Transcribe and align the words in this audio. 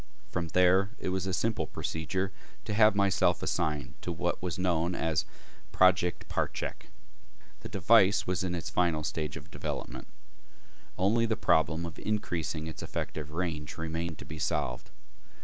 From 0.31 0.47
there 0.47 0.89
it 0.97 1.09
was 1.09 1.27
a 1.27 1.31
simple 1.31 1.67
procedure 1.67 2.31
to 2.65 2.73
have 2.73 2.95
myself 2.95 3.43
assigned 3.43 3.93
to 4.01 4.11
what 4.11 4.41
was 4.41 4.57
known 4.57 4.95
as 4.95 5.25
"Project 5.71 6.27
Parchak." 6.27 6.87
The 7.59 7.69
device 7.69 8.25
was 8.25 8.43
in 8.43 8.55
its 8.55 8.71
final 8.71 9.03
stage 9.03 9.37
of 9.37 9.51
development; 9.51 10.07
only 10.97 11.27
the 11.27 11.37
problem 11.37 11.85
of 11.85 11.99
increasing 11.99 12.65
its 12.65 12.81
effective 12.81 13.29
range 13.29 13.77
remained 13.77 14.17
to 14.17 14.25
be 14.25 14.39
solved. 14.39 14.89